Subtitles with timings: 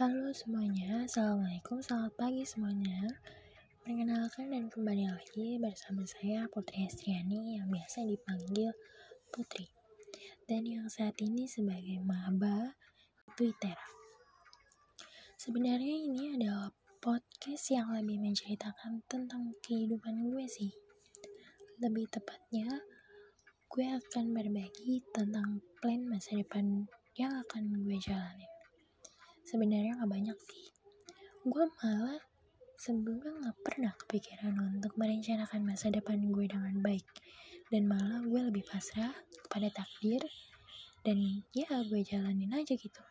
[0.00, 3.20] Halo semuanya, Assalamualaikum, selamat pagi semuanya.
[3.84, 8.72] Perkenalkan dan kembali lagi bersama saya Putri Estriani yang biasa dipanggil
[9.28, 9.68] Putri.
[10.48, 12.72] Dan yang saat ini sebagai maba
[13.36, 13.76] Twitter
[15.36, 16.72] Sebenarnya ini adalah
[17.04, 20.72] podcast yang lebih menceritakan tentang kehidupan gue sih.
[21.76, 22.72] Lebih tepatnya,
[23.68, 26.88] gue akan berbagi tentang plan masa depan
[27.20, 28.59] yang akan gue jalani
[29.50, 30.70] sebenarnya gak banyak sih.
[31.42, 32.22] Gue malah
[32.78, 37.06] sebelumnya gak pernah kepikiran untuk merencanakan masa depan gue dengan baik.
[37.66, 39.10] Dan malah gue lebih pasrah
[39.46, 40.22] kepada takdir
[41.02, 43.02] dan ya gue jalanin aja gitu.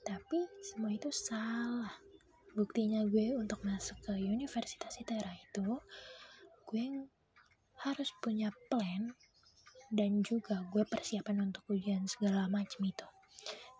[0.00, 1.92] Tapi semua itu salah.
[2.56, 5.76] Buktinya gue untuk masuk ke Universitas ITERA itu
[6.70, 6.84] gue
[7.82, 9.12] harus punya plan
[9.90, 13.06] dan juga gue persiapan untuk ujian segala macam itu.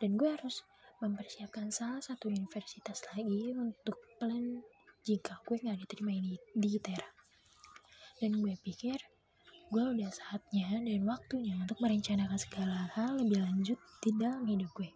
[0.01, 0.65] Dan gue harus
[1.01, 4.61] mempersiapkan salah satu universitas lagi untuk plan
[5.01, 7.09] jika gue nggak diterima di, di ITERA.
[8.21, 9.01] Dan gue pikir
[9.71, 14.91] gue udah saatnya dan waktunya untuk merencanakan segala hal lebih lanjut di dalam hidup gue.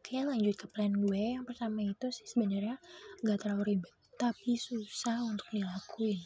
[0.00, 1.22] Oke lanjut ke plan gue.
[1.36, 2.80] Yang pertama itu sih sebenarnya
[3.20, 6.22] nggak terlalu ribet, tapi susah untuk dilakuin.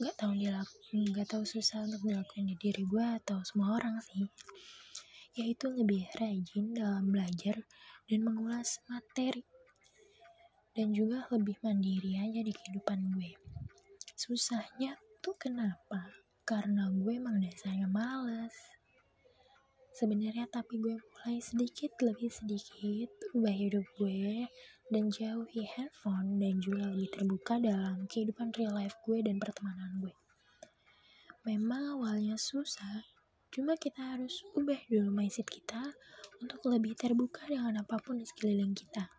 [0.00, 4.24] Nggak tahu dilakuin, nggak tahu susah untuk dilakuin di diri gue atau semua orang sih
[5.38, 7.62] yaitu lebih rajin dalam belajar
[8.10, 9.46] dan mengulas materi
[10.74, 13.34] dan juga lebih mandiri aja di kehidupan gue.
[14.14, 16.14] Susahnya tuh kenapa?
[16.46, 18.54] Karena gue emang dasarnya males.
[19.94, 24.48] Sebenarnya tapi gue mulai sedikit lebih sedikit ubah hidup gue
[24.88, 30.14] dan jauhi handphone dan juga lebih terbuka dalam kehidupan real life gue dan pertemanan gue.
[31.44, 33.19] Memang awalnya susah
[33.50, 35.90] Cuma kita harus ubah dulu mindset kita
[36.38, 39.10] untuk lebih terbuka dengan apa pun di sekeliling kita.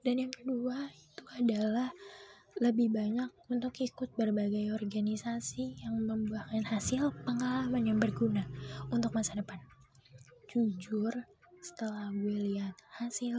[0.00, 1.90] Dan yang kedua itu adalah
[2.62, 8.46] lebih banyak untuk ikut berbagai organisasi yang membuahkan hasil pengalaman yang berguna
[8.92, 9.58] untuk masa depan.
[10.46, 11.10] Jujur,
[11.58, 13.34] setelah gue lihat hasil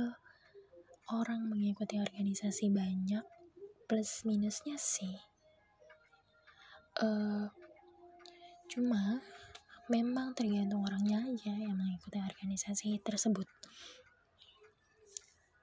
[1.08, 3.24] orang mengikuti organisasi banyak,
[3.86, 5.18] plus minusnya sih,
[7.00, 7.50] uh,
[8.72, 9.20] Cuma
[9.92, 13.44] memang tergantung orangnya aja yang mengikuti organisasi tersebut.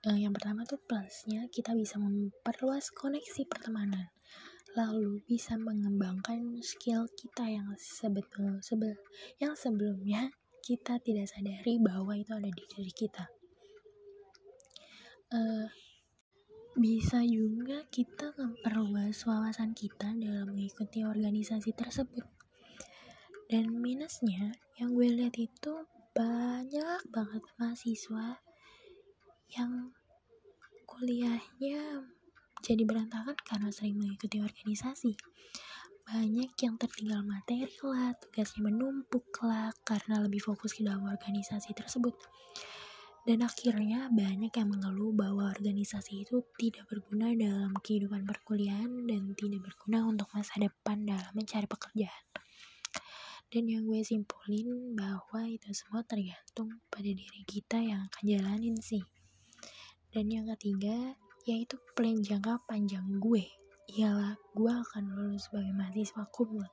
[0.05, 4.13] Nah, yang pertama tuh plusnya kita bisa memperluas koneksi pertemanan,
[4.77, 8.93] lalu bisa mengembangkan skill kita yang sebetul sebel
[9.41, 10.29] yang sebelumnya
[10.61, 13.25] kita tidak sadari bahwa itu ada di diri kita.
[15.33, 15.65] Uh,
[16.77, 22.38] bisa juga kita memperluas wawasan kita dalam mengikuti organisasi tersebut
[23.49, 25.73] dan minusnya yang gue lihat itu
[26.13, 28.37] banyak banget mahasiswa
[29.57, 29.97] yang
[30.85, 32.05] kuliahnya
[32.61, 35.17] jadi berantakan karena sering mengikuti organisasi.
[36.05, 42.13] Banyak yang tertinggal materi lah tugasnya menumpuk lah karena lebih fokus ke dalam organisasi tersebut.
[43.25, 49.73] Dan akhirnya banyak yang mengeluh bahwa organisasi itu tidak berguna dalam kehidupan perkuliahan dan tidak
[49.73, 52.25] berguna untuk masa depan dalam mencari pekerjaan
[53.49, 59.01] dan yang gue simpulin bahwa itu semua tergantung pada diri kita yang akan jalanin sih.
[60.13, 61.17] Dan yang ketiga
[61.49, 63.49] yaitu plan jangka panjang gue.
[63.97, 66.69] Ialah gue akan lulus sebagai mahasiswa kumlot.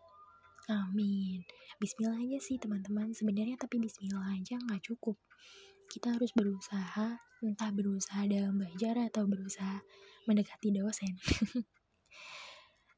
[0.67, 1.47] Amin.
[1.79, 3.15] Bismillah aja sih teman-teman.
[3.15, 5.15] Sebenarnya tapi bismillah aja nggak cukup.
[5.87, 9.79] Kita harus berusaha entah berusaha dalam belajar atau berusaha
[10.27, 11.15] mendekati dosen.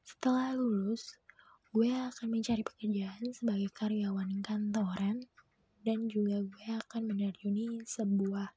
[0.08, 1.14] Setelah lulus
[1.78, 5.22] gue akan mencari pekerjaan sebagai karyawan kantoran
[5.86, 8.50] dan juga gue akan menerjuni sebuah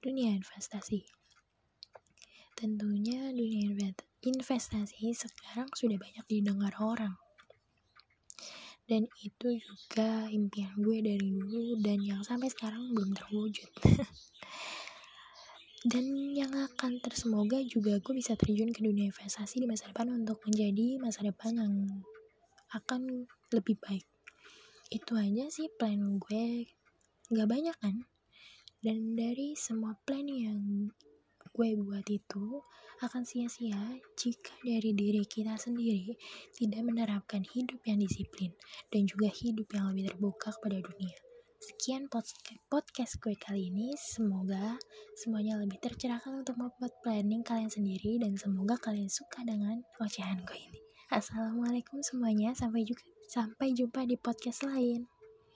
[0.00, 1.04] dunia investasi.
[2.56, 3.92] Tentunya dunia
[4.24, 7.20] investasi sekarang sudah banyak didengar orang.
[8.88, 13.68] Dan itu juga impian gue dari dulu dan yang sampai sekarang belum terwujud.
[15.92, 20.40] dan yang akan tersemoga juga gue bisa terjun ke dunia investasi di masa depan untuk
[20.48, 21.76] menjadi masa depan yang
[22.74, 24.04] akan lebih baik
[24.88, 26.68] itu aja sih plan gue
[27.28, 28.04] gak banyak kan
[28.80, 30.88] dan dari semua plan yang
[31.58, 32.62] gue buat itu
[33.02, 33.78] akan sia-sia
[34.14, 36.14] jika dari diri kita sendiri
[36.54, 38.54] tidak menerapkan hidup yang disiplin
[38.90, 41.18] dan juga hidup yang lebih terbuka kepada dunia.
[41.58, 42.06] Sekian
[42.70, 43.94] podcast gue kali ini.
[43.98, 44.78] Semoga
[45.18, 50.58] semuanya lebih tercerahkan untuk membuat planning kalian sendiri dan semoga kalian suka dengan ocehan gue
[50.58, 50.87] ini.
[51.08, 53.00] Assalamualaikum semuanya, sampai juga
[53.32, 55.08] sampai jumpa di podcast lain.